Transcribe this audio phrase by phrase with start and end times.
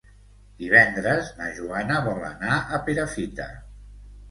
[0.61, 3.49] Divendres na Joana vol anar a Perafita.